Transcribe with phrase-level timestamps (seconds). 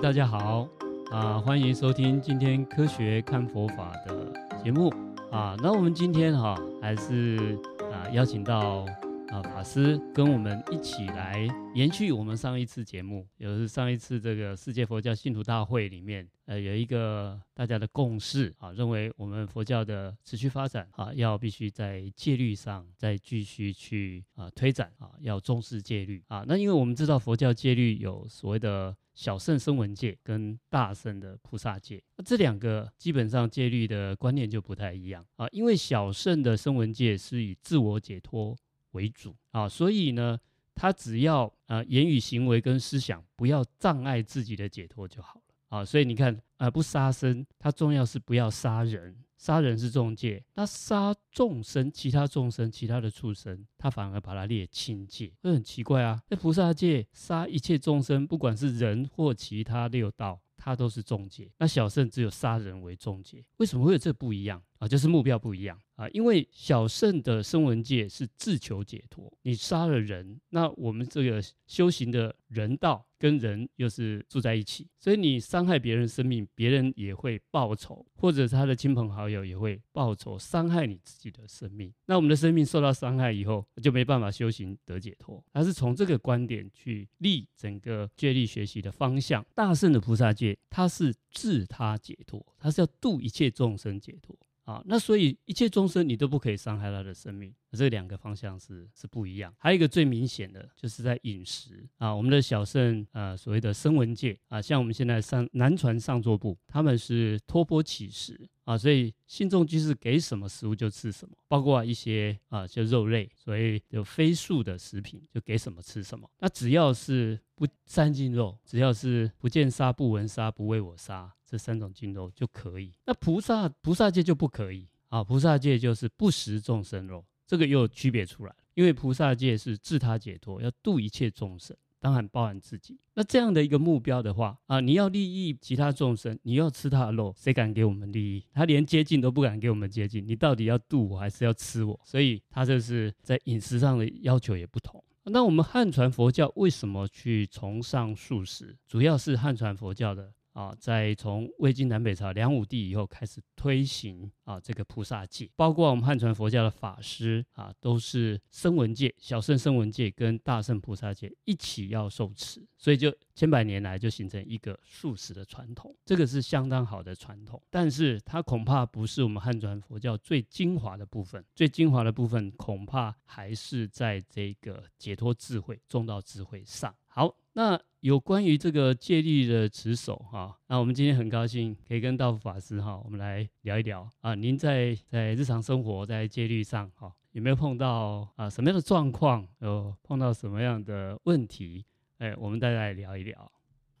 [0.00, 0.68] 大家好
[1.10, 4.32] 啊，欢迎收听今天科学看佛法的
[4.62, 4.88] 节目
[5.32, 5.56] 啊。
[5.60, 7.58] 那我们今天哈、还是
[7.92, 8.86] 啊邀请到
[9.28, 26.44] 啊法师跟我们一起来延续我们上一次节目，也就是上一次这个世界佛教信徒大会里面，呃有一个大家的共识啊，认为我们佛教的持续发展啊，要必须在戒律上再继续去啊推展啊，要重视戒律啊。
[26.46, 28.96] 那因为我们知道佛教戒律有所谓的。
[29.18, 35.48] 小圣声闻戒跟大圣的菩萨戒，那这两个基本上戒律的观念就不太一样啊。
[35.50, 38.56] 因为小圣的声闻戒是以自我解脱
[38.92, 40.38] 为主啊，所以呢，
[40.72, 45.84] 他只要啊言语行为跟思想不要障碍自己的解脱就好了啊。
[45.84, 49.16] 所以你看啊，不杀生，它重要是不要杀人。
[49.38, 56.20] 杀人是重戒，那杀众生，其他众生，其他的畜生，他反而把它列轻戒，这很奇怪啊。
[56.28, 61.50] 那菩萨戒，杀一切众生，不管是人或其他六道，它都是重戒。
[61.58, 64.88] 那小圣只有杀人为重戒，为什么会有这不一样啊？
[64.88, 66.08] 就是目标不一样啊。
[66.10, 73.04] 因为小圣的声闻界是自求解脱，你杀了人，那我们这个修行的人道。
[73.20, 81.92] 跟人又是住在一起，所以你伤害别人生命，别人也会报仇，或者他的亲朋好友也会报仇，伤害你自己的生命。
[82.06, 85.44] 那我们的生命受到伤害以后，就没办法修行得解脱。
[85.50, 89.44] 而是从这个观点去立整个戒律学习的方向。
[89.52, 94.38] 大圣的菩萨戒，它是自他解脱，它是要度一切众生解脱。
[94.68, 99.54] 啊，那所以一切众生你都不可以伤害他的生命，这两个方向是是不一样。
[99.58, 116.28] 还有一个最明显的就是在饮食啊，我们的小圣呃所谓的声闻戒啊，像我们现在上南传上座部，他们是托钵乞食啊，所以信众居士给什么食物就吃什么，包括一些啊就肉类，所以有非素的食品就给什么吃什么。
[116.38, 121.32] 那只要是不三净肉，只要是不见杀、不闻杀、不为我杀。
[121.50, 125.24] 这三种净肉就可以，那菩萨菩萨戒就不可以啊！
[125.24, 128.54] 菩萨戒就是不食众生肉，这个又区别出来。
[128.74, 132.96] 因为菩萨戒是自他解脱，要度一切众生，当然包含自己。
[133.14, 138.44] 那这样的一个目标的话啊，你要利益其他众生，你要吃他的肉，谁敢给我们利益？
[138.52, 141.98] 他连接近都不敢给我们接近，你到底要度我还是要吃我？
[142.04, 145.02] 所以他这是在饮食上的要求也不同。
[145.24, 148.76] 那我们汉传佛教为什么去崇尚素食？
[148.86, 150.32] 主要是汉传佛教的。
[150.58, 167.62] 啊，在从魏晋南北朝梁武帝以后开始推行啊这个菩萨戒，包括我们汉传佛教的法师啊，都是声闻戒、小乘声闻戒跟大乘菩萨戒一起要受持，所以就千百年来就形成一个素食的传统，这个是相当好的传统。
[167.70, 176.92] 但是它恐怕不是我们汉传佛教最精华的部分，最精华的部分恐怕还是在这个解脱智慧、中道智慧上。
[177.06, 177.80] 好，那。
[178.02, 184.36] 有关于这个戒律的持守哈，那我们今天很高兴可以跟道夫法师哈，我们来聊一聊啊。
[184.36, 189.44] 您在在日常生活在戒律上哈，有没有碰到啊什么样的状况？
[189.58, 191.84] 有碰到什么样的问题？
[192.18, 193.50] 哎，我们大家来聊一聊。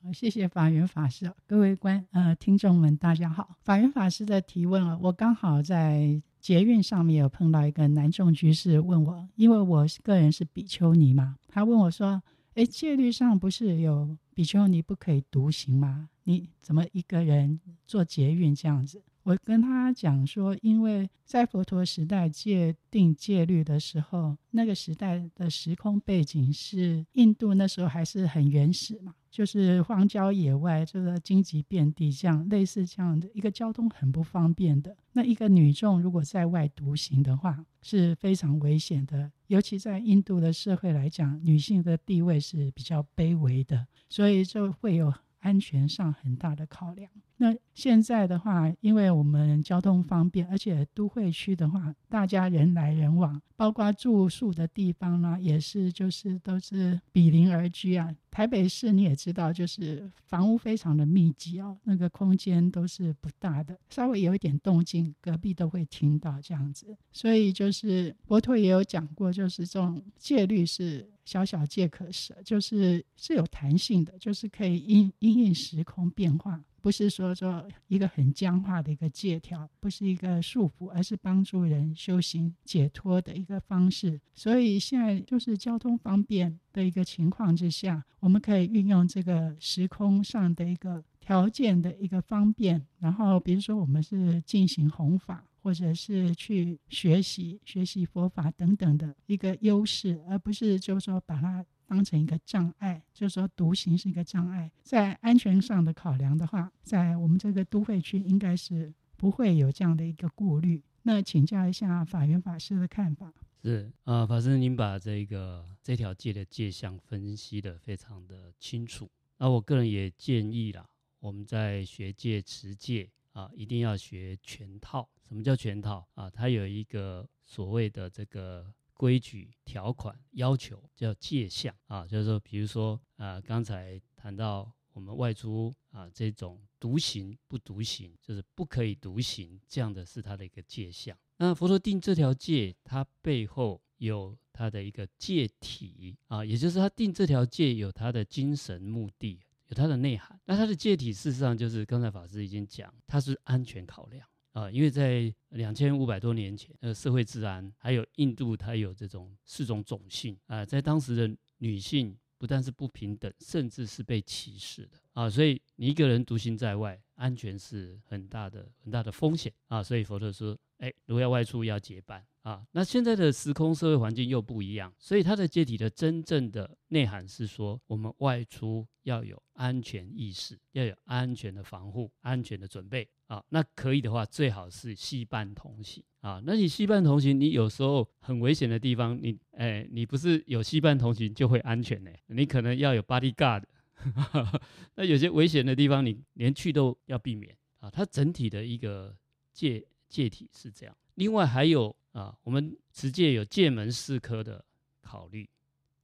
[0.00, 3.56] 好，谢谢法源法师，各位观呃听众们大家好。
[3.64, 12.22] 法源法师的提问啊，我刚好在捷运上面有碰到一个男众居士问我，因为我个人是比丘尼嘛，他问我说。
[12.58, 16.10] 哎，戒律上不是有比丘尼不可以独行吗？
[16.24, 19.00] 你怎么一个人做捷运这样子？
[19.28, 34.96] 我跟他讲说，因为在佛陀时代界定戒律的时候，那个时代的时空背景是印度那时候还是很原始嘛，就是荒郊野外，这个荆棘遍地，这样类似这样的一个交通很不方便的。
[35.12, 47.10] 那一个女众如果在外独行的话，是非常危险的，尤其在印度的社会来讲，女性的地位是比较卑微的，所以就会有安全上很大的考量。
[47.40, 58.12] 那现在的话，因为我们交通方便，而且都会区的话，大家人来人往，包括住宿的地方呢，也是就是都是比邻而居啊。
[58.28, 66.96] 台北市你也知道，就是房屋非常的密集哦，那个空间都是不大的，稍微有一点动静，隔壁都会听到这样子。
[67.12, 76.60] 所以就是佛陀也有讲过，就是这种戒律是小小戒可舍，就是是有弹性的，就是可以因因应时空变化。
[76.80, 84.20] 不是说说一个很僵化的一个借条，不是一个束缚，而是帮助人修行解脱的一个方式。
[84.34, 101.64] 所以现在就是交通方便的一个情况之下，我们可以运用这个时空上的一个条件的一个方便，然后比如说我们是进行弘法，或者是去学习学习佛法等等的一个优势，而不是就是说把它。
[101.88, 104.70] 当成一个障碍，就是说独行是一个障碍。
[104.82, 110.82] 在安全上的考量的话，在我们这个都会区应该是不会有这样的一个顾虑。
[111.04, 113.32] 那请教一下法源法师的看法。
[113.64, 119.10] 是啊，法师您把这个这条戒的界相分析得非常的清楚。
[119.38, 120.86] 那我个人也建议啦，
[121.20, 125.08] 我们在学戒持戒啊，一定要学全套。
[125.26, 126.28] 什么叫全套啊？
[126.28, 128.70] 它有一个所谓的这个。
[128.98, 141.16] 规矩条款要求叫界相啊，就是说，比如说啊，刚才谈到我们外出啊，这种独行不独行，就是不可以独行，这样的是它的一个界相。
[141.36, 150.40] 那佛陀定这条界，它背后有它的一个戒体啊，也就是他定这条界有他的精神目的，有它的内涵。
[150.46, 154.28] 那它的戒体事实上就是刚才法师已经讲，它是安全考量。
[154.52, 164.98] 啊，因为在两千五百多年前，呃，社会治安还有印度，它有这种四种种姓啊，在当时的女性不但是不平等，甚至是被歧视的。
[165.12, 169.52] 啊，所以你一个人独行在外，安全是很大的很大的风险。
[169.66, 172.66] 啊，所以佛陀说，哎，如果要外出要结伴啊。
[172.72, 183.08] 那现在的时空社会环境又不一样，所以它的戒体的真正的内涵是说，我们外出要有安全意识，要有安全的防护、安全的准备。
[183.26, 186.40] 啊，那可以的话，最好是携伴同行啊。
[186.46, 192.10] 那你携伴同行，你有时候很危险的地方，你哎，你不是有携伴同行就会安全呢？
[192.28, 193.64] 你可能要有 bodyguard。
[194.94, 197.90] 那有些危险的地方，你连去都要避免啊。
[197.90, 199.14] 它整体的一个
[199.52, 200.96] 界界体是这样。
[201.16, 204.64] 另外还有啊，我们持戒有戒门四科的
[205.00, 205.48] 考虑，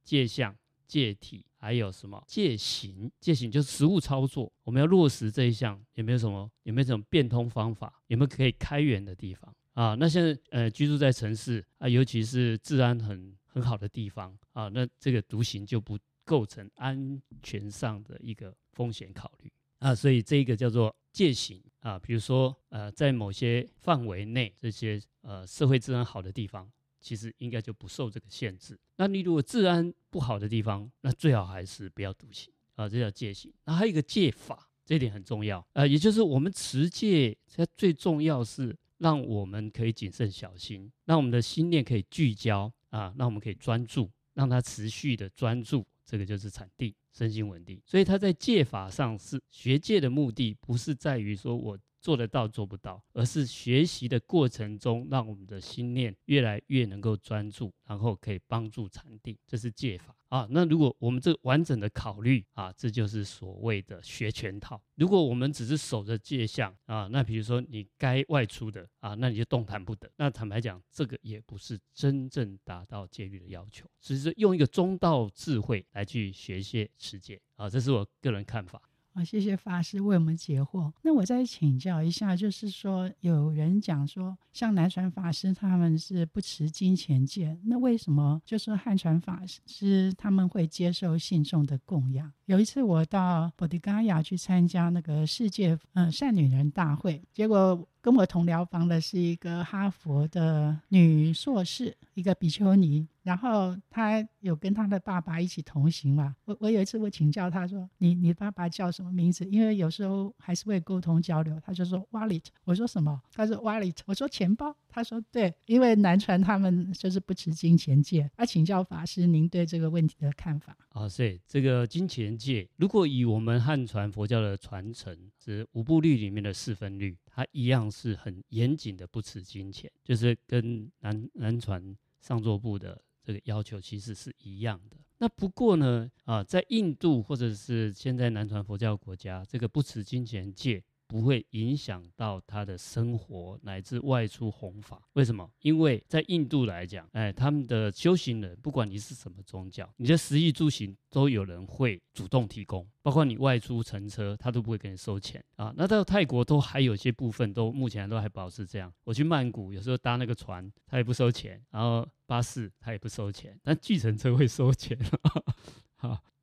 [0.03, 0.55] 戒相。
[0.87, 3.11] 戒体还有什么戒行？
[3.19, 6.49] 戒行就是实务操作，我们要落实这一项，有没有什么？
[6.61, 8.03] 有没有什么变通方法？
[8.05, 9.95] 有没有可以开源的地方啊？
[9.95, 21.99] 那现在呃，居住在城市啊，尤其是治安很很好的地方啊，那这个独行就不构成安全上的一个风险考虑啊，所以这个叫做戒行啊。
[21.99, 26.67] 比如说呃，在某些范围内，这些呃社会治安好的地方。
[27.01, 28.75] 其实应该就不受这个限制。
[28.95, 33.53] 那你如果治安不好的地方，那最好还是不要独行啊，这叫戒行。
[33.65, 47.81] 那还有一个戒法，这一点很重要啊，也就是我们持戒，它最重要是让我们可以谨慎小心，让我们的心念可以聚焦啊，让我们可以专注，让它持续的专注，这个就是禅定，身心稳定。
[47.85, 51.77] 所以他在戒法上是学戒的目的，不是在于说我。
[52.05, 60.47] 做得到做不到，而是学习的过程中，让我们的心念越来越能够专注，然后可以帮助禅定，这是戒法啊。
[60.51, 64.79] 那如果我们这完整的考虑啊，这就是所谓的学全套。
[64.93, 70.07] 如果我们只是守着戒相啊，那比如说你该外出的啊，那你就动弹不得。
[70.17, 78.79] 那坦白讲，这个也不是真正达到戒律的要求，只是用一个中道智慧来去学些持戒啊，这是我个人看法。
[79.15, 80.91] 啊，谢谢法师为我们解惑。
[81.01, 92.29] 那我再请教一下，就是说，有人讲说，像南传法师他们是不持金钱戒，那为什么就是汉传法师他们会接受信众的供养？
[92.45, 103.07] 有一次我到波迪加亚去参加那个世界嗯善女人大会，结果跟我同疗房的是一个哈佛的女硕士，一个比丘尼。
[103.23, 106.35] 然后她有跟她的爸爸一起同行嘛？
[106.45, 111.59] 我我有一次我请教她说：“你你爸爸叫什么名字？”因为有时候还是会沟通交流。
[111.65, 113.19] 她就说 “wallet”，我说什么？
[113.33, 114.75] 她说 “wallet”，我说钱包。
[114.95, 118.31] 他说对，因为南传他们就是不持金钱戒。
[118.37, 120.73] 啊，请教法师您对这个问题的看法？
[120.87, 133.01] 啊，是这个金钱戒，如果以我们汉传佛教的传承，是五部律里面的四分律，它一样是很严谨的不持金钱，就是跟南南传上座部的。
[133.21, 134.95] 这个要求其实是一样的。
[135.17, 140.83] 那不过呢，啊，在印度或者是现在南传佛教国家，这个不持金钱戒。
[141.15, 145.01] 不会影响到他的生活乃至外出弘法。
[145.13, 145.49] 为什么？
[145.61, 155.73] 因为在印度来讲，哎，他们的修行人，不管你是什么宗教，你的食衣住行都有人会主动提供，包括你外出乘车，他都不会给你收钱啊。
[155.77, 158.93] 那到泰国都还有些部分都目前都还保持这样。
[159.05, 164.99] 我去曼谷有时候搭那个船，他也不收钱，然后巴士他也不收钱，但计程车会收钱。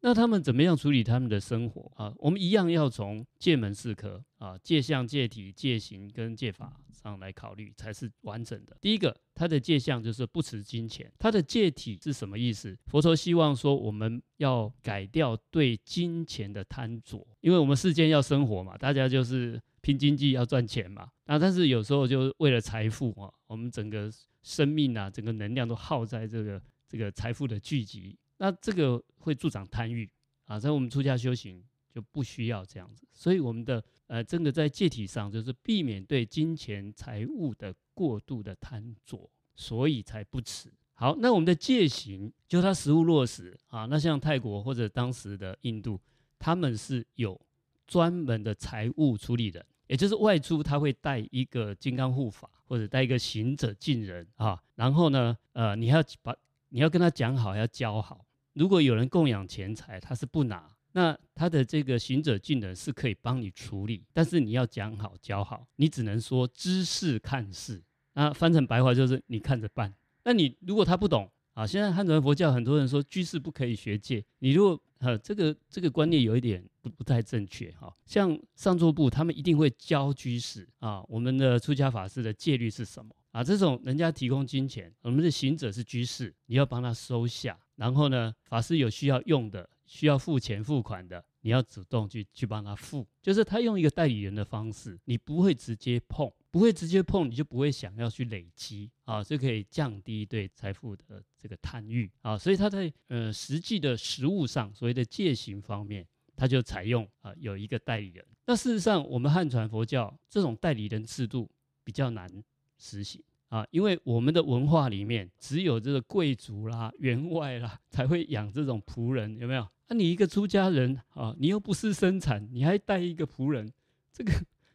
[0.05, 2.13] 那他们怎么样处理他们的生活啊？
[2.19, 8.77] 我们一样要从戒门四科啊、戒相、戒体、戒行跟戒法上来考虑，才是完整的。
[8.81, 12.77] 第一个，他的戒相就是不持金钱；他的戒体是什么意思？
[12.87, 21.09] 佛陀希望说，我们要改掉对金钱的贪着，因为我们世间要生活嘛，大家就是拼经济要赚钱嘛。
[21.27, 24.11] 那但是有时候就为了财富啊，我们整个
[24.43, 28.19] 生命啊，整个能量都耗在这个这个财富的聚集。
[28.43, 30.11] 那这个会助长贪欲
[30.47, 33.07] 啊，在我们出家修行就不需要这样子。
[33.13, 40.73] 所以我们的呃，真的在戒体上就是避免对金钱财物的过度的贪着，所以才不持。
[40.95, 46.01] 好，那我们的戒行就它实务落实啊，那像泰国或者当时的印度，
[46.37, 47.41] 他们是有
[47.87, 49.65] 专门的财务处理人。
[49.87, 54.61] 也就是外出，他会带一个金刚护法，或者带一个行者进人啊。
[54.75, 56.35] 然后呢，呃，你要把
[56.71, 58.27] 你要跟他讲好，要教好。
[58.55, 60.69] 如果有人供养钱财，他是不拿。
[60.95, 65.67] 那他的这个行者进人是可以帮你处理，但是你要讲好教好。
[65.77, 67.83] 你只能说知事看事。
[68.13, 69.95] 那翻成白话就是你看着办。
[70.25, 74.23] 那你如果他不懂啊，现在汉传佛教很多人说居士不可以学戒。
[74.41, 77.93] 你如果呃，这个这个观念有一点不不太正确哈。
[78.05, 83.43] 像上座部他们一定会教居士啊，我们的出家法师的戒律是什么啊？
[83.43, 87.59] 这种人家提供金钱，我们的行者是居士，你要帮他收下。
[87.77, 93.07] 然后呢，法师有需要用的，需要付钱付款的，你要主动去去帮他付。
[93.21, 96.31] 就是他用一个代理人的方式，你不会直接碰。
[96.51, 108.23] 不会直接碰，你就不会想要去累积啊，就可以降低对财富的这个贪欲啊，所以他在呃实际的实物上，所谓的戒行方面，他就采用啊有一个代理人。
[108.45, 111.51] 那事实上，我们汉传佛教这种代理人制度
[111.83, 112.29] 比较难
[112.77, 119.69] 实行啊，因为我们的文化里面只有这个贵族啦、员外啦才会养这种仆人，有没有？
[119.89, 123.71] 那、啊、你一个出家人啊，你又不是生产，你还带一个仆人，
[124.11, 124.33] 这个。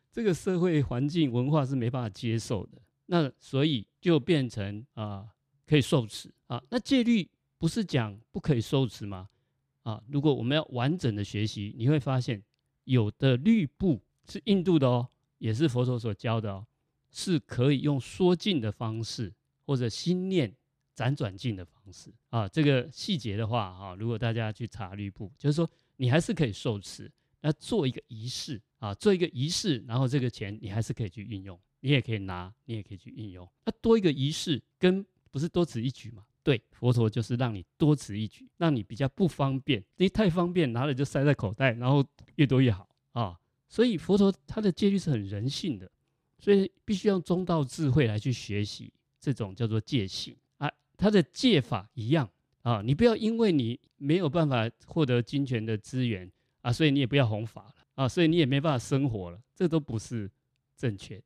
[0.09, 5.27] 这个社会环境文化是没办法接受的，那所以就变成啊、
[5.67, 6.59] 可以受持啊。
[6.71, 7.29] 那戒律
[7.59, 9.29] 不是讲不可以受持吗？
[9.83, 12.41] 啊，如果我们要完整的学习，你会发现
[12.85, 15.07] 有的律部是印度的哦，
[15.37, 16.65] 也是佛陀所教的哦，
[17.11, 19.33] 是可以用说净的方式
[19.65, 20.53] 或者心念
[20.95, 22.47] 辗转净的方式啊。
[22.47, 27.11] 这个细节的话啊，如果大家去查律部，就是说你还是可以受持，
[27.41, 28.61] 那做一个仪式。
[28.79, 33.49] 啊，做一个仪式，然后这个钱你还是可以去运用，你也可以拿，你也可以去运用。
[33.65, 36.23] 那多一个仪式，跟不是多此一举嘛？
[36.43, 43.35] 对，佛陀就是让你多此一举，让你比较不方便，你太方便拿了就塞在口袋，然后越多越好啊。
[43.67, 45.89] 所以佛陀他的戒律是很人性的，
[46.39, 50.71] 所以必须用中道智慧来去学习这种叫做戒行啊。
[50.95, 52.29] 他的戒法一样
[52.61, 57.73] 啊，你不要因为你没有办法获得金钱的资源啊，所以你也不要弘法了。
[57.95, 60.29] 啊，所以你也没办法生活了，这都不是
[60.75, 61.23] 正确的。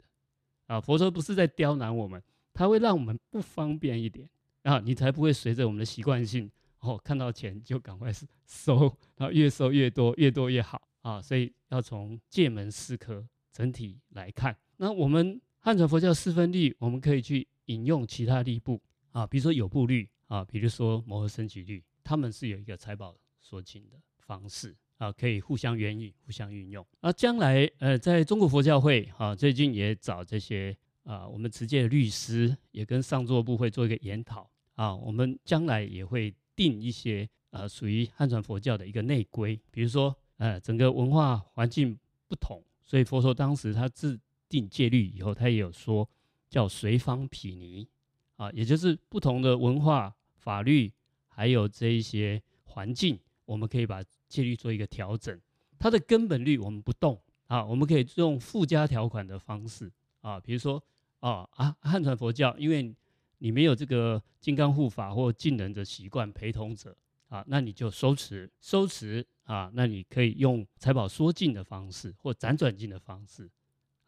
[0.67, 4.29] 啊，佛陀不是在刁难我们，他会让我们不方便一点
[4.63, 6.49] 啊，你才不会随着我们的习惯性，
[6.79, 8.09] 哦，看到钱就赶快
[8.47, 8.83] 收，
[9.17, 11.21] 然后越收越多，越多越好啊。
[11.21, 14.55] 所以要从戒门四科整体来看。
[14.81, 24.75] 那我们汉传佛教四分律，我们可以去引用其他律部啊，比如说有部律啊，比如说摩诃僧只律，他们是有一个财宝说净的方式。
[24.97, 26.85] 啊，可以互相援引、互相运用。
[26.99, 34.95] 啊，将来呃，在中国佛教会啊，最近也找这些啊，我们持戒律师也跟上座部会做一个研讨啊。
[34.95, 41.97] 我们将来也会定一些啊，属于汉传佛教的一个内规，比如说呃，整个文化环境
[42.27, 44.19] 不同，所以佛陀当时他自
[44.51, 46.07] 定戒律以后，他也有说
[46.49, 47.87] 叫随方毗尼
[48.35, 50.91] 啊，也就是不同的文化、法律
[51.27, 54.03] 还有这一些环境，我们可以把。
[54.31, 55.37] 戒律做一个调整，
[55.77, 59.91] 它的根本律我们不动啊，我们可以用附加条款的方式
[60.21, 60.81] 啊，比如说
[61.19, 62.95] 啊啊汉传佛教，因为
[63.39, 66.95] 你没有这个金刚护法或进人的习惯陪同者
[67.27, 73.51] 啊，那你就收持收持啊，那你可以用财宝说净的方式或辗转进的方式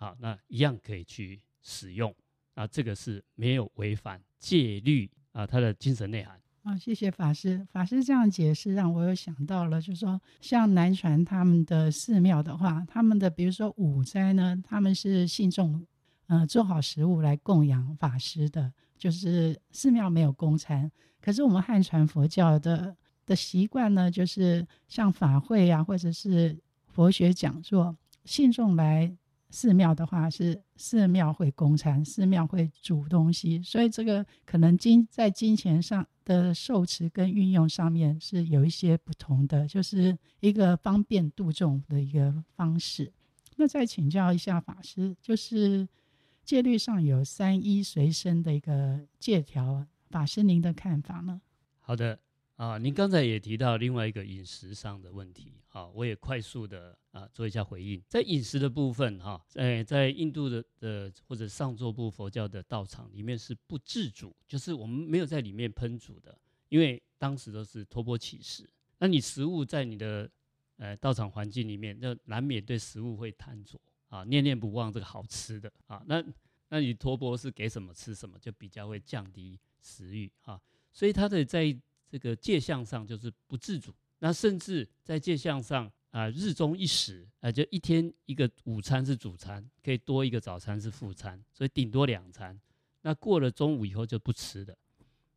[0.04, 2.14] 啊，那一样可以去使用
[2.56, 6.38] 啊，这个是没有违反戒律啊，它的精神内涵。
[6.64, 7.66] 啊、谢谢法师。
[7.72, 15.86] 法师这样解释，让我又想到了，就是说，像南传他们的寺庙的话，他们的比如说五斋呢，他们是信众，
[16.28, 20.92] 呃，做好食物来供养法师的，就是寺庙没有供餐。
[21.22, 22.96] 可是我们汉传佛教的
[23.26, 26.58] 的习惯呢，就是像法会啊，或者是
[26.88, 27.96] 佛学讲座，
[28.26, 29.16] 信众来。
[29.54, 43.14] 寺庙的话是寺庙会供餐，寺庙会煮东西，所以这个可能金在金钱上的受持跟运用上面是有一些不同的，就是一个方便度众的一个方式。
[43.56, 45.88] 那再请教一下法师，就是
[46.44, 51.40] 戒律上有三衣随身的一个戒条，法师您的看法呢？
[51.80, 52.18] 好的。
[52.56, 58.02] 啊，您刚才也提到另外一个饮食上的问题，啊，我也快速的啊做一下回应。
[58.08, 66.38] 在饮食的部分，哈，在在印度的的或者上座部佛教的道场里面是不自煮，就是我们没有在里面烹煮的，
[66.70, 68.70] 因为当时都是托钵乞食，
[69.00, 70.30] 那你食物在你的
[70.78, 73.80] 呃道场环境里面，就难免对食物会贪着
[74.10, 76.04] 啊，念念不忘这个好吃的啊。
[76.06, 76.24] 那
[76.70, 80.62] 那你托钵是给什么吃什么，就比较会降低食欲啊。
[80.92, 81.76] 所以他的在
[82.14, 92.56] 这个戒相上就是不自主，那甚至在戒相上啊，日中一食啊，就一天一个午餐是主餐，可以多一个早餐是副餐，所以顶多两餐。
[93.02, 94.78] 那过了中午以后就不吃的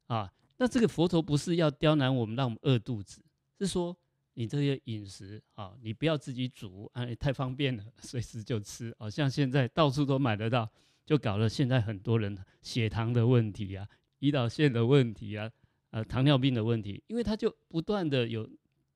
[0.07, 0.31] 啊。
[0.59, 3.23] 那这个佛陀不是要刁难我们，让我们饿肚子，
[3.59, 3.97] 是说
[4.35, 8.95] 你这些饮食啊，你不要自己煮，哎，太方便了，随时就吃。
[8.99, 10.71] 好像现在到处都买得到。
[11.07, 15.49] 就搞了现在很多人血糖的问题啊，胰岛腺的问题啊，
[15.97, 18.47] 呃，糖尿病的问题，因为他就不断的有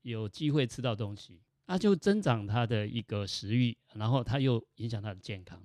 [0.02, 5.58] 有机会吃到东西，他就增长他的一个食欲，然后他又影响他的健康。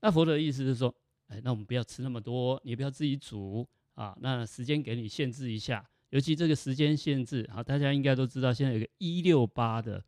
[0.00, 0.92] 那佛的意思是说，
[1.28, 10.04] 哎，那我们不要吃那么多，你不要自己煮啊，那时间给你限制一下，尤其这个时间限制好，大家应该都知道，现在有个一六八的。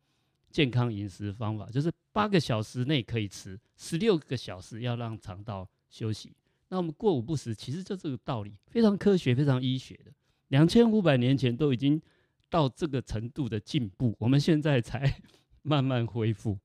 [0.51, 6.35] 健康饮食方法就是八个小时内可以吃，十六个小时要让肠道休息。
[6.67, 10.11] 那我们过午不食，其实就这个道理，非常科学、非常医学的。
[10.49, 12.01] 两千五百年前都已经
[12.49, 15.21] 到这个程度的进步， 我们现在才
[15.61, 16.57] 慢慢恢复。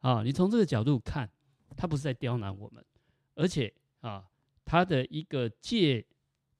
[0.00, 1.30] 啊，你从这个角度看，
[1.76, 2.84] 他不是在刁难我们，
[3.34, 4.28] 而且啊，
[4.64, 6.04] 他的一个戒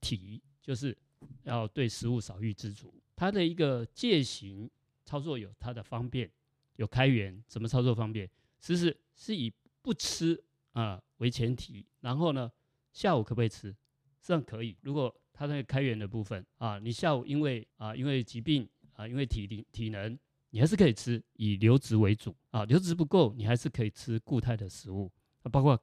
[0.01, 0.97] 体就是
[1.45, 4.71] 要对食物少欲知足，他的一个戒行
[5.05, 6.31] 操作有它的方便。
[6.77, 8.31] 有开源，怎么操作方便？
[8.61, 10.41] 其实是以不吃
[10.75, 12.49] 啊、为前提，然后呢，
[12.93, 13.75] 下午可不可以吃？
[14.23, 14.77] 这样可以。
[14.83, 20.19] 如果它那个开源的部分啊，你下午因为啊因为疾病啊因为体力体能，
[20.51, 25.09] 你还是可以吃，以流质为主啊，流质不够，你还是可以吃固态的食物
[25.43, 25.81] 啊，包括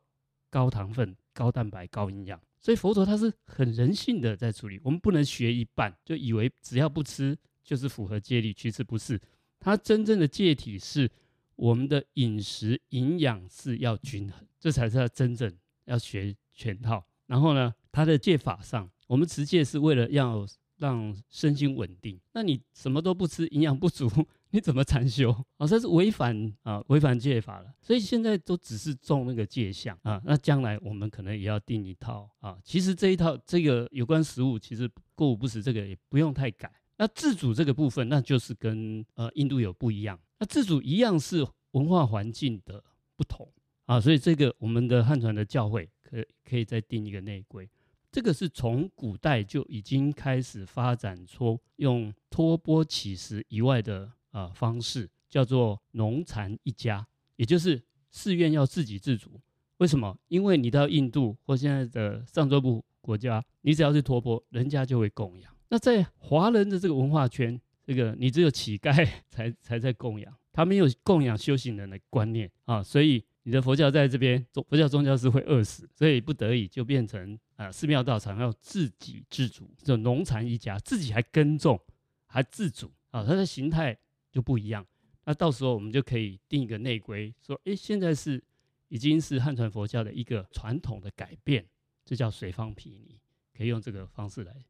[0.50, 2.38] 高糖分、高蛋白、高营养。
[2.60, 9.18] 所以佛陀他是很人性的在处理，我们不能学一半就以为只要不吃就是符合戒律，其实不是。
[9.58, 11.10] 它真正的戒体是
[11.56, 17.06] 我们的饮食营养是要均衡，这才是它真正要学全套。
[17.28, 20.46] 然后呢，它的戒法上，我们持戒是为了要
[20.78, 22.20] 让身心稳定。
[22.34, 24.10] 那你什么都不吃，营养不足，
[24.52, 25.66] 你怎么禅修啊？
[25.68, 27.74] 这是违反啊，违反戒法了。
[27.82, 30.22] 所以现在都只是重那个戒相啊。
[30.26, 32.58] 那将来我们可能也要定一套啊。
[32.64, 36.72] 其实这一套这个有关食物，其实过午不食这个也不用太改。
[36.98, 40.20] 那自主这个部分，那就是跟呃印度有不一样。
[40.40, 42.84] 那自主一样是文化环境的
[43.16, 43.50] 不同
[43.86, 47.70] 啊，所以这个我们的汉传的教会可以可以再定一个内规。
[48.16, 59.32] 这个是从古代就已经开始发展出用托钵乞食以外的啊方式，叫做农禅一家，也就是寺院要自给自足。
[59.80, 60.18] 为什么？
[60.30, 65.54] 因为你到印度或现在的上座部国家，你只要是托钵，人家就会供养。
[65.68, 81.80] 那在华人的这个文化圈，这个你只有乞丐 才才在供养，他没有供养修行人的观念啊，所以你的佛教在这边，佛教宗教是会饿死，所以不得已就变成啊寺庙道场要自给自足，就农禅一家，自己还耕种，
[82.26, 83.96] 还自主啊，它的形态
[84.32, 84.84] 就不一样。
[85.24, 88.44] 那到时候我们就可以定一个内规，说，哎，现在是
[88.90, 91.66] 已经是汉传佛教的一个传统的改变，
[92.04, 93.20] 这叫随方毗尼，
[93.56, 94.66] 可以用这个方式来。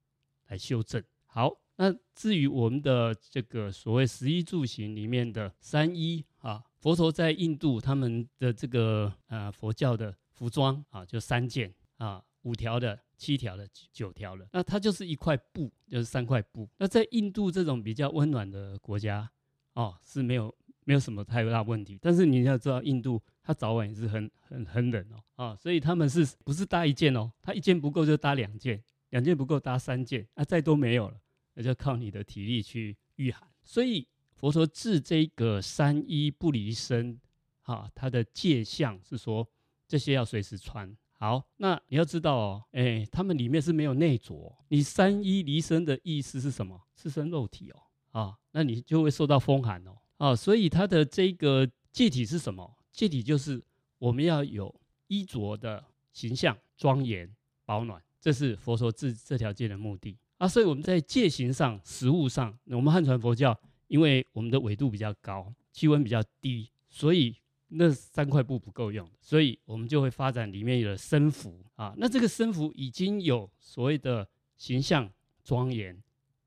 [0.47, 1.03] 来修正。
[1.25, 16.69] 好，那至于我们的这个所谓十一住行里面的三一啊，佛陀在印度他们的这个呃佛教的服装啊，就三件啊，五条的、七条的、九条的，那它就是一块布，就是三块布。
[16.77, 19.27] 那在印度这种比较温暖的国家
[19.73, 21.97] 哦，是没有没有什么太大问题。
[21.99, 27.31] 但是你要知道，印度它早晚也是很很很冷哦啊，所以他们是不是搭一件哦？
[27.41, 28.83] 他一件不够就搭两件。
[29.09, 31.17] 两件不够搭三件，啊，再多没有了，
[31.53, 33.47] 那就靠你的体力去御寒。
[33.63, 34.05] 所以
[34.35, 37.19] 佛陀治这个三衣不离身，
[37.61, 39.47] 哈，他的戒相是说
[39.87, 40.95] 这些要随时穿。
[41.17, 44.53] 好，那你要知道哦，哎，他们里面是没有内着。
[44.67, 46.79] 你三衣离身的意思是什么？
[46.95, 52.77] 赤身肉体哦，啊，那你就会受到风寒哦，啊，所以他的这个戒体是什么？
[52.91, 53.63] 戒体就是
[53.97, 54.73] 我们要有
[55.07, 57.33] 衣着的形象庄严
[57.65, 58.01] 保暖。
[58.19, 67.35] 这是佛陀治这条戒的目的啊，所以我们在戒行上、食物上，我们汉传佛教，因为我们的纬度比较高，气温比较低，所以
[67.67, 71.93] 那三块布不够用，所以我们就会发展里面有了僧服啊。
[71.97, 75.11] 那这个僧服已经有所谓的形象
[75.43, 76.01] 庄严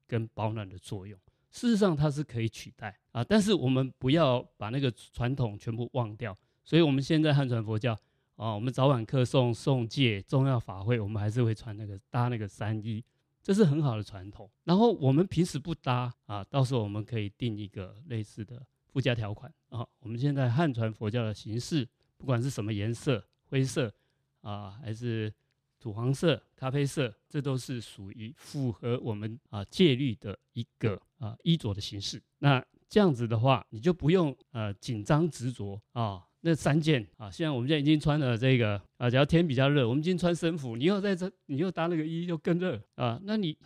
[0.06, 1.18] 跟保暖的作用，
[1.50, 7.98] 事实上它是可以取代啊，但是我们不要把那个传统全部忘掉，所以我们现在汉传佛教。
[8.36, 13.02] 啊，我们早晚课诵诵戒重要法会，我们还是会穿那个搭那个三衣，
[13.48, 14.46] 这是很好的传统。
[14.64, 19.88] 然后我们平时不搭啊，到时候我们可以定一个类似的附加条款啊。
[20.00, 23.90] 我们现在汉传佛教的形式，不管是什么颜色，灰色
[24.42, 25.32] 啊，还是
[25.80, 32.22] 土黄色、咖啡色，这都是属于符合我们啊戒律的一个啊衣着的形式。
[32.40, 36.22] 那这样子的话，你就不用呃紧张执着啊。
[36.40, 43.20] 那三件啊，现在我们现在已经穿了这个啊，只要天比较热，我们已经穿僧服，你又在这，你又搭那个衣，又更热啊。
[43.24, 43.56] 那你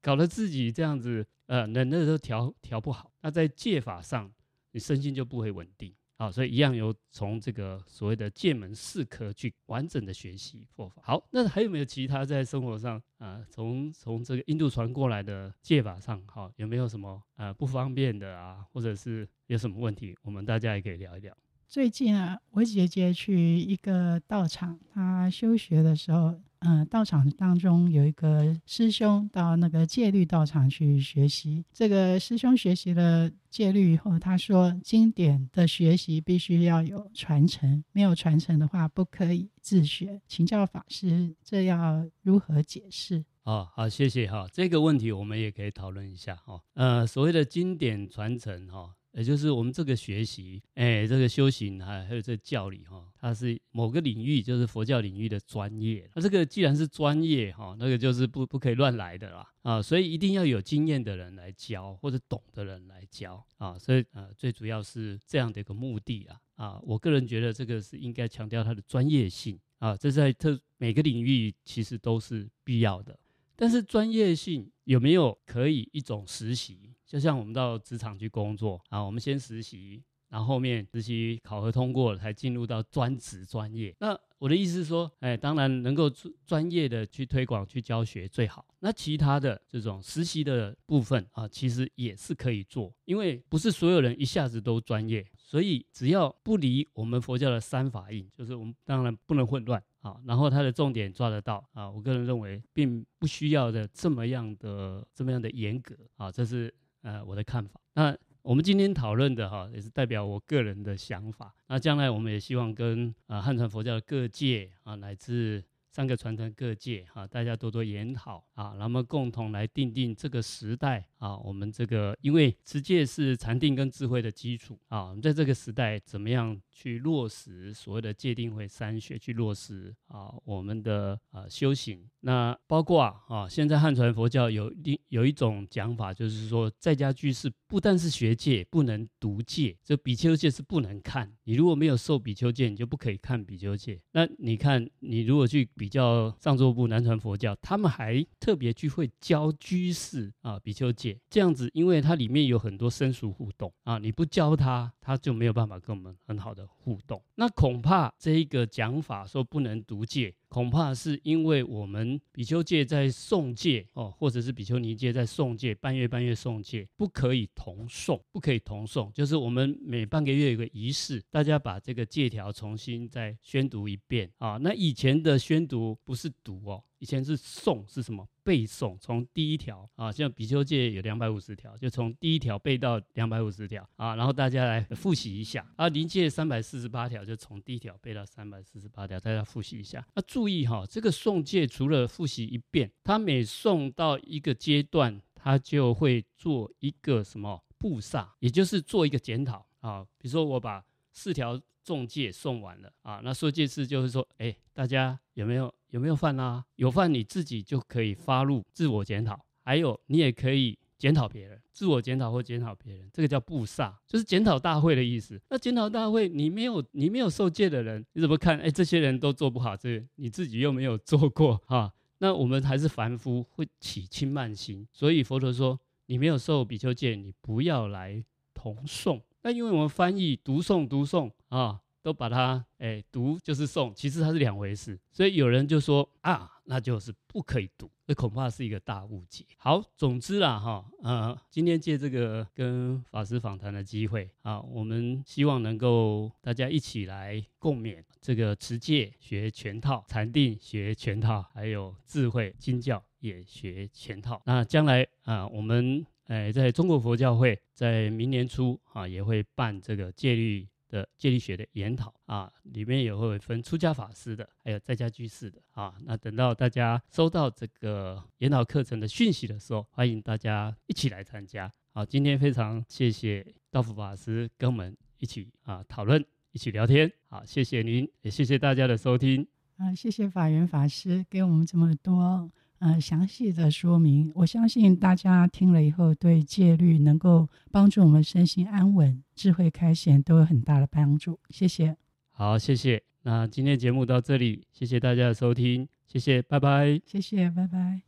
[0.00, 4.30] 搞得自己这样子，呃，冷热都调调不好，那在戒法上，
[4.70, 6.30] 你身心就不会稳定啊。
[6.30, 11.02] 所以一样有从这个所谓的戒门四科去完整的学习佛法。
[11.04, 21.36] 好，那还有没有其他在生活上啊，从从这个印度传过来的戒法上，哈、有没有什么呃不方便的啊，或者是有什么问题，我们大家也可以聊一聊。
[21.70, 31.64] 最近啊，我姐姐去一个道场，她修学的时候，嗯，道场当中有一个师兄到那个戒律道场去学习。
[31.72, 40.20] 这个师兄学习了戒律以后，他说经典的学习必须要有传承，没有传承的话不可以自学。
[40.26, 43.24] 请教法师，这要如何解释？
[43.44, 44.48] 哦，好，谢谢哈。
[44.52, 46.60] 这个问题我们也可以讨论一下哈。
[46.74, 48.96] 呃，所谓的经典传承哈。
[49.12, 56.08] 也就是我们这个学习，哎，这个修行还还有这个教理哈，它是某个领域，就是佛教领域的专业。
[56.14, 63.78] 那这个既然是专业哈，那个就是不不可以乱来的啦啊，所以一定要有经验的人来教，或者懂的人来教啊。
[63.78, 73.18] 所以呃，最主要是这样的一个目的啊啊，我个人觉得这个是应该强调它的专业性啊，这在特每个领域其实都是必要的。
[73.56, 76.89] 但是专业性有没有可以一种实习？
[77.10, 83.92] 就像我们到职场去工作啊，我们先实习，然后后面实习考核通过，才进入到专职专业。
[83.98, 86.08] 那我的意思是说，哎，当然能够
[86.46, 88.64] 专业的去推广、去教学最好。
[88.78, 99.82] 那其他的这种实习的部分啊，其实也是可以做，因为不是所有人一下子都专业，所以只要不离我们佛教的三法印，就是我们当然不能混乱。
[100.02, 107.80] 啊，然后它的重点抓得到啊，我个人认为并不需要的这么样的这么样的严格啊，这是呃我的看法。
[107.94, 111.54] 那我们今天讨论的哈，也是代表我个人的想法。
[111.68, 126.60] 那将来我们也希望跟啊汉传佛教各界啊，乃至三个传承各界哈，大家多多研讨啊，那么共同来定定这个时代啊，我们这个因为持戒是禅定跟智慧的基础啊，我们在这个时代怎么样？
[126.80, 132.08] 去落实所谓的戒定慧三学，去落实啊我们的啊修行。
[132.20, 141.30] 那包括啊，现在汉传佛教有一有一种讲法，就是说在家居士不但是学戒，不能读戒，这比丘戒是不能看。
[141.44, 144.00] 你如果没有受比丘戒，你就不可以看比丘戒。
[144.12, 156.64] 那你看，你如果去比较上座部南传佛教，他们还特别去会教居士啊比丘戒，这样子，因为它里面有很多生熟互动啊，你不教他，他就没有办法跟我们很好的。
[156.82, 174.56] 互动，那恐怕这一个讲法说不能读戒，恐怕是因为我们比丘戒在诵戒哦，或者是比丘尼戒在诵戒，半月半月诵戒，不可以同诵，不可以同诵，就是我们每半个月有个仪式，大家把这个戒条重新再宣读一遍啊。
[174.56, 176.82] 那以前的宣读不是读哦。
[176.98, 178.28] 以前是诵，是什么？
[178.42, 185.88] 背诵，从第一条啊，像比丘戒有两百五十条，就从第一条背到两百五十条啊，然后大家来复习一下啊。
[185.88, 190.06] 临界三百四十八条，就从第一条背到三百四十八条，大家复习一下。
[190.14, 200.04] 那、注意哈，这个诵戒除了复习一遍，他每诵到一个阶段，他就会做一个什么布萨，也就是做一个检讨啊。
[200.18, 205.74] 比如说我把四条重戒诵完了啊，那说戒是就是说，哎，大家有没有？
[205.90, 206.64] 有没有犯啊？
[206.76, 209.44] 有犯，你自己就可以发露自我检讨。
[209.64, 215.40] 还有，你也可以检讨别人，自我检讨或检讨别人，这个叫布萨，就是检讨大会的意思。
[215.48, 218.58] 那检讨大会，你没有你没有受戒的人，你怎么看？
[218.58, 221.90] 哎，这些人都做不好，这你自己又没有做过 哈。
[222.18, 224.86] 那我们还是凡夫，会起轻慢心。
[224.92, 229.22] 所以佛陀说，你没有受比丘戒，你不要来同诵。
[229.42, 231.80] 那因为我们翻译读诵读诵啊。
[232.02, 239.44] 都把它哎读就是诵，其实它是两回事，所以有人就说啊，那就是不可以读，这恐怕是一个大误解。
[239.58, 254.40] 好，总之啦哈，呃，今天借这个跟法师访谈的机会啊，我们希望能够大家一起来共勉这个持戒学全套，禅定学全套，还有智慧经教也学全套。
[254.46, 260.66] 那将来啊，我们哎在中国佛教会在明年初啊也会办这个戒律。
[260.90, 265.94] 的戒律学的研讨啊，里面也会分出家法师的，还有在家居士的啊。
[266.04, 271.72] 那等到大家收到这个研讨课程的讯息的时候，欢迎大家一起来参加。
[271.92, 276.22] 好，今天非常谢谢道福法师跟我们一起啊讨论，
[276.52, 277.10] 一起聊天。
[277.28, 279.46] 好，谢谢您，也谢谢大家的收听。
[279.76, 282.50] 啊，谢谢法源法师给我们这么多。
[282.80, 291.38] 呃，详细的说明，我相信大家听了以后，对戒律能够帮助我们身心安稳、智慧开显，都有很大的帮助。
[291.50, 291.94] 谢谢。
[292.30, 293.02] 好，谢谢。
[293.22, 296.98] 那今天节目到这里，谢谢大家的收听，谢谢，拜拜。
[297.04, 298.00] 谢谢，拜拜。